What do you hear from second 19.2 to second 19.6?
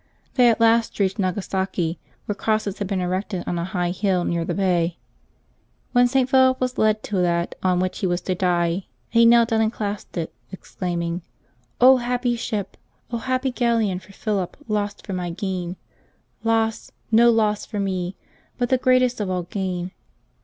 of all